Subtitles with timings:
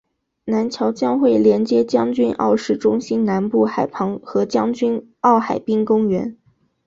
[0.45, 6.35] 南桥将会连接将军澳市中心南部海旁和将军澳海滨公园。